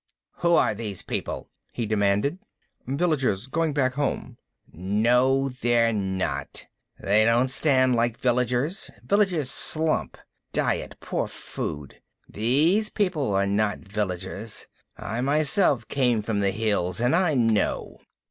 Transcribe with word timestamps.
"Who 0.37 0.55
are 0.55 0.73
these 0.73 1.03
people?" 1.03 1.51
he 1.71 1.85
demanded. 1.85 2.39
"Villagers 2.87 3.45
going 3.45 3.71
back 3.71 3.93
home." 3.93 4.39
"No, 4.73 5.49
they're 5.49 5.93
not. 5.93 6.65
They 6.99 7.23
don't 7.23 7.49
stand 7.49 7.93
like 7.95 8.17
villagers. 8.17 8.89
Villagers 9.03 9.51
slump 9.51 10.17
diet, 10.53 10.95
poor 11.01 11.27
food. 11.27 12.01
These 12.27 12.89
people 12.89 13.35
are 13.35 13.45
not 13.45 13.77
villagers. 13.81 14.65
I 14.97 15.21
myself 15.21 15.87
came 15.87 16.23
from 16.23 16.39
the 16.39 16.49
hills, 16.49 16.99
and 16.99 17.15
I 17.15 17.35
know." 17.35 17.99